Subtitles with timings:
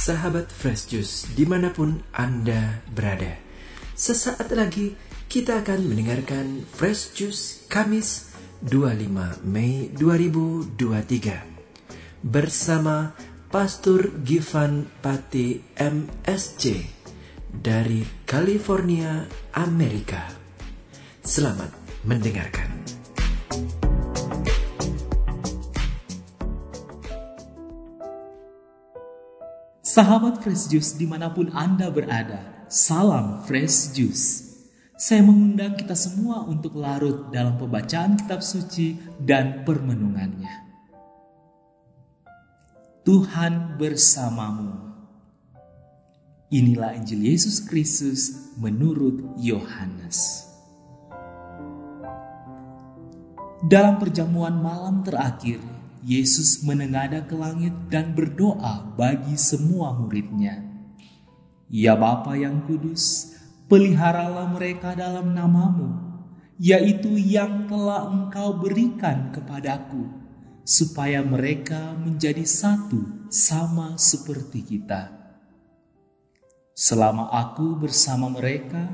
[0.00, 3.36] sahabat Fresh Juice di mana pun Anda berada.
[3.92, 4.96] Sesaat lagi
[5.28, 8.32] kita akan mendengarkan Fresh Juice Kamis
[8.64, 13.12] 25 Mei 2023 bersama
[13.52, 16.80] Pastor Givan Pati MSC
[17.52, 20.32] dari California, Amerika.
[21.20, 21.76] Selamat
[22.08, 22.99] mendengarkan.
[29.90, 34.54] Sahabat Fresh Juice di mana pun Anda berada, salam Fresh Juice.
[34.94, 40.70] Saya mengundang kita semua untuk larut dalam pembacaan kitab suci dan permenungannya.
[43.02, 44.94] Tuhan bersamamu.
[46.54, 50.46] Inilah Injil Yesus Kristus menurut Yohanes.
[53.66, 55.58] Dalam perjamuan malam terakhir,
[56.00, 60.64] Yesus menengadah ke langit dan berdoa bagi semua muridnya.
[61.68, 63.36] Ya Bapa yang kudus,
[63.68, 65.92] peliharalah mereka dalam namamu,
[66.56, 70.08] yaitu yang telah engkau berikan kepadaku,
[70.64, 75.12] supaya mereka menjadi satu sama seperti kita.
[76.72, 78.88] Selama aku bersama mereka,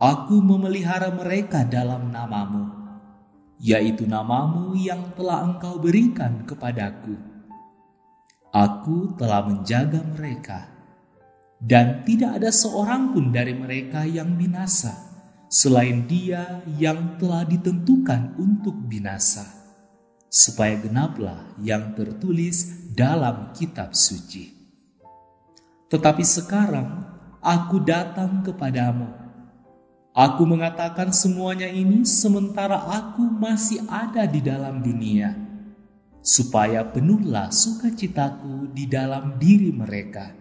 [0.00, 2.79] aku memelihara mereka dalam namamu
[3.60, 7.12] yaitu namamu yang telah engkau berikan kepadaku.
[8.50, 10.66] Aku telah menjaga mereka,
[11.60, 14.96] dan tidak ada seorang pun dari mereka yang binasa,
[15.52, 19.44] selain dia yang telah ditentukan untuk binasa,
[20.32, 24.56] supaya genaplah yang tertulis dalam kitab suci.
[25.92, 26.88] Tetapi sekarang
[27.44, 29.19] aku datang kepadamu,
[30.10, 35.38] Aku mengatakan semuanya ini sementara aku masih ada di dalam dunia,
[36.18, 40.34] supaya penuhlah sukacitaku di dalam diri mereka.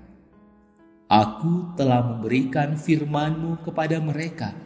[1.06, 4.58] Aku telah memberikan firmanmu kepada mereka,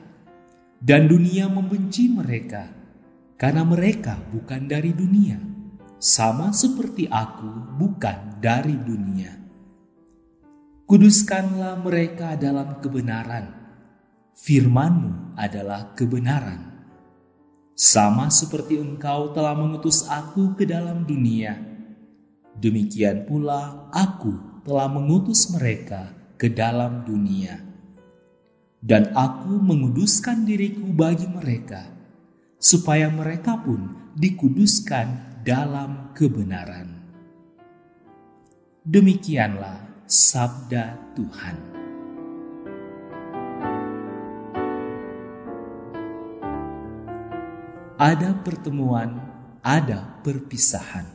[0.79, 2.71] dan dunia membenci mereka,
[3.35, 5.35] karena mereka bukan dari dunia,
[5.99, 9.35] sama seperti aku bukan dari dunia.
[10.87, 13.62] Kuduskanlah mereka dalam kebenaran
[14.37, 16.73] firmanmu adalah kebenaran.
[17.73, 21.57] Sama seperti engkau telah mengutus aku ke dalam dunia,
[22.57, 27.57] demikian pula aku telah mengutus mereka ke dalam dunia.
[28.83, 31.87] Dan aku menguduskan diriku bagi mereka,
[32.59, 36.91] supaya mereka pun dikuduskan dalam kebenaran.
[38.83, 41.82] Demikianlah sabda Tuhan.
[47.97, 49.21] Ada pertemuan,
[49.61, 51.05] ada perpisahan.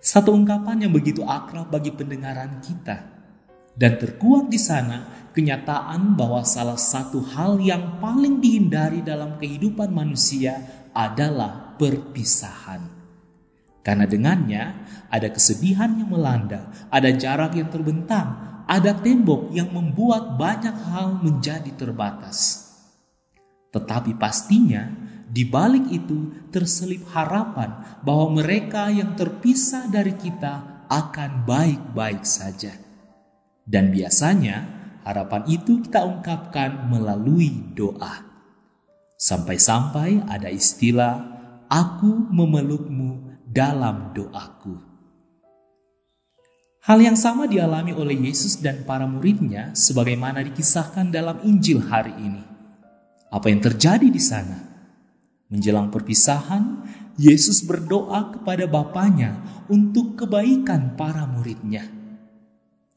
[0.00, 3.20] Satu ungkapan yang begitu akrab bagi pendengaran kita.
[3.76, 10.60] Dan terkuat di sana kenyataan bahwa salah satu hal yang paling dihindari dalam kehidupan manusia
[10.92, 13.00] adalah perpisahan.
[13.80, 14.64] Karena dengannya
[15.08, 21.72] ada kesedihan yang melanda, ada jarak yang terbentang, ada tembok yang membuat banyak hal menjadi
[21.72, 22.68] terbatas.
[23.72, 24.99] Tetapi pastinya
[25.30, 32.74] di balik itu terselip harapan bahwa mereka yang terpisah dari kita akan baik-baik saja.
[33.62, 34.66] Dan biasanya
[35.06, 38.26] harapan itu kita ungkapkan melalui doa.
[39.14, 41.22] Sampai-sampai ada istilah
[41.70, 44.90] aku memelukmu dalam doaku.
[46.80, 52.42] Hal yang sama dialami oleh Yesus dan para muridnya sebagaimana dikisahkan dalam Injil hari ini.
[53.30, 54.69] Apa yang terjadi di sana?
[55.50, 56.86] Menjelang perpisahan,
[57.18, 61.90] Yesus berdoa kepada Bapaknya untuk kebaikan para muridnya.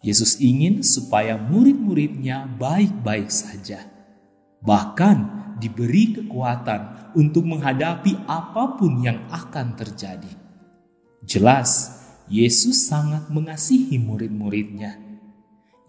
[0.05, 3.81] Yesus ingin supaya murid-muridnya baik-baik saja,
[4.61, 10.29] bahkan diberi kekuatan untuk menghadapi apa pun yang akan terjadi.
[11.25, 11.89] Jelas,
[12.29, 15.01] Yesus sangat mengasihi murid-muridnya.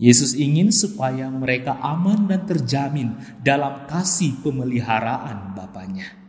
[0.00, 3.14] Yesus ingin supaya mereka aman dan terjamin
[3.44, 6.24] dalam kasih pemeliharaan Bapaknya.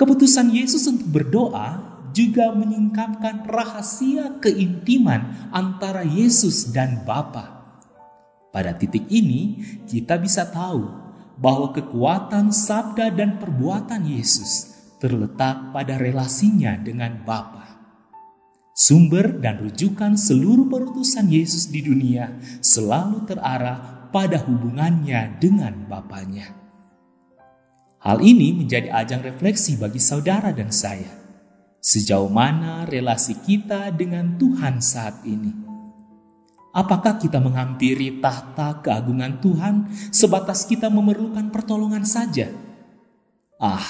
[0.00, 1.76] Keputusan Yesus untuk berdoa
[2.16, 7.76] juga menyingkapkan rahasia keintiman antara Yesus dan Bapa.
[8.48, 10.88] Pada titik ini, kita bisa tahu
[11.36, 14.72] bahwa kekuatan sabda dan perbuatan Yesus
[15.04, 17.68] terletak pada relasinya dengan Bapa.
[18.72, 26.59] Sumber dan rujukan seluruh perutusan Yesus di dunia selalu terarah pada hubungannya dengan Bapaknya.
[28.00, 31.20] Hal ini menjadi ajang refleksi bagi saudara dan saya.
[31.84, 35.52] Sejauh mana relasi kita dengan Tuhan saat ini?
[36.72, 42.48] Apakah kita menghampiri tahta keagungan Tuhan sebatas kita memerlukan pertolongan saja?
[43.60, 43.84] Ah,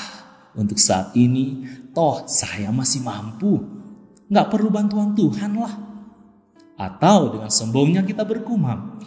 [0.59, 1.63] untuk saat ini,
[1.95, 3.63] toh saya masih mampu.
[4.27, 5.75] Nggak perlu bantuan Tuhan lah.
[6.75, 8.99] Atau dengan sombongnya kita berkumam.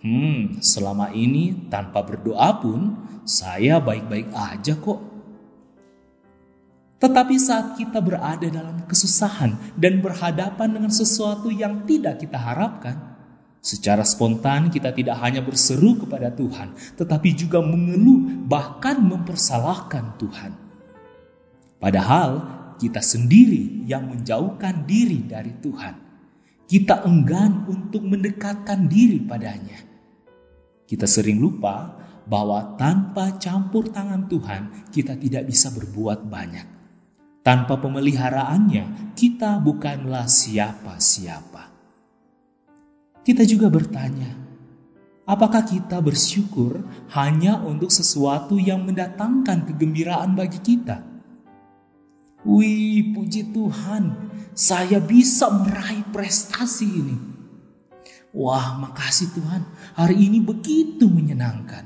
[0.00, 2.96] Hmm, selama ini tanpa berdoa pun
[3.28, 5.00] saya baik-baik aja kok.
[7.00, 13.10] Tetapi saat kita berada dalam kesusahan dan berhadapan dengan sesuatu yang tidak kita harapkan,
[13.60, 20.52] Secara spontan kita tidak hanya berseru kepada Tuhan, tetapi juga mengeluh bahkan mempersalahkan Tuhan.
[21.76, 22.40] Padahal
[22.80, 25.92] kita sendiri yang menjauhkan diri dari Tuhan.
[26.64, 29.89] Kita enggan untuk mendekatkan diri padanya.
[30.90, 36.66] Kita sering lupa bahwa tanpa campur tangan Tuhan kita tidak bisa berbuat banyak.
[37.46, 41.70] Tanpa pemeliharaannya kita bukanlah siapa-siapa.
[43.22, 44.34] Kita juga bertanya,
[45.30, 46.82] apakah kita bersyukur
[47.14, 51.06] hanya untuk sesuatu yang mendatangkan kegembiraan bagi kita?
[52.42, 57.16] Wih, puji Tuhan, saya bisa meraih prestasi ini.
[58.30, 59.66] Wah, makasih Tuhan,
[59.98, 61.82] hari ini begitu menyenangkan.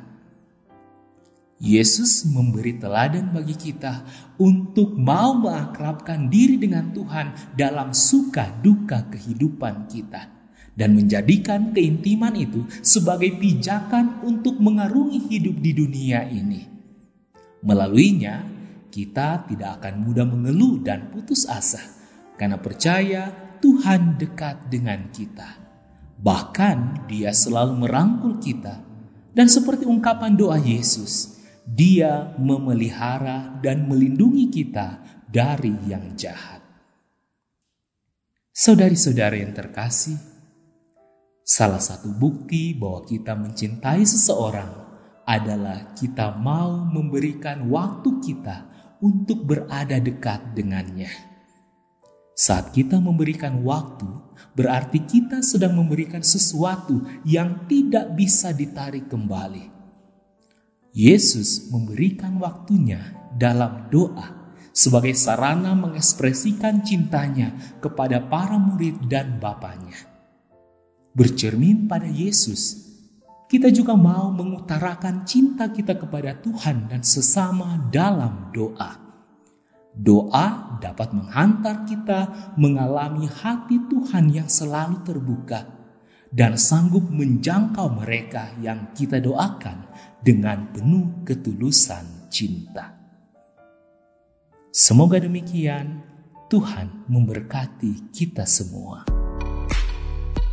[1.56, 4.04] Yesus memberi teladan bagi kita
[4.36, 10.28] untuk mau mengakrabkan diri dengan Tuhan dalam suka duka kehidupan kita
[10.76, 16.68] dan menjadikan keintiman itu sebagai pijakan untuk mengarungi hidup di dunia ini.
[17.64, 18.44] Melaluinya,
[18.92, 21.80] kita tidak akan mudah mengeluh dan putus asa
[22.36, 23.32] karena percaya
[23.64, 25.63] Tuhan dekat dengan kita.
[26.18, 28.80] Bahkan Dia selalu merangkul kita
[29.34, 36.62] dan seperti ungkapan doa Yesus, Dia memelihara dan melindungi kita dari yang jahat.
[38.54, 40.34] Saudari-saudari yang terkasih,
[41.44, 44.72] Salah satu bukti bahwa kita mencintai seseorang
[45.28, 48.64] adalah kita mau memberikan waktu kita
[49.04, 51.33] untuk berada dekat dengannya.
[52.34, 54.10] Saat kita memberikan waktu,
[54.58, 59.70] berarti kita sedang memberikan sesuatu yang tidak bisa ditarik kembali.
[60.94, 70.14] Yesus memberikan waktunya dalam doa sebagai sarana mengekspresikan cintanya kepada para murid dan Bapaknya
[71.14, 72.90] bercermin pada Yesus,
[73.46, 79.03] kita juga mau mengutarakan cinta kita kepada Tuhan dan sesama dalam doa.
[79.94, 85.70] Doa dapat menghantar kita mengalami hati Tuhan yang selalu terbuka
[86.34, 89.86] dan sanggup menjangkau mereka yang kita doakan
[90.18, 92.90] dengan penuh ketulusan cinta.
[94.74, 96.02] Semoga demikian,
[96.50, 99.06] Tuhan memberkati kita semua.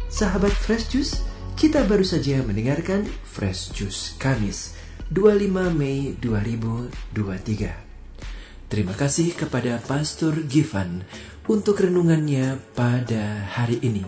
[0.06, 1.18] Sahabat Fresh Juice,
[1.58, 4.78] kita baru saja mendengarkan Fresh Juice Kamis
[5.10, 7.91] 25 Mei 2023.
[8.72, 11.04] Terima kasih kepada Pastor Givan
[11.52, 14.08] untuk renungannya pada hari ini.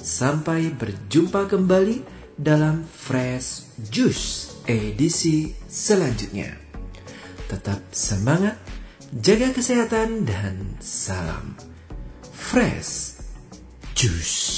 [0.00, 2.00] Sampai berjumpa kembali
[2.32, 6.56] dalam Fresh Juice edisi selanjutnya.
[7.44, 8.56] Tetap semangat,
[9.12, 11.52] jaga kesehatan, dan salam
[12.32, 13.20] Fresh
[13.92, 14.57] Juice.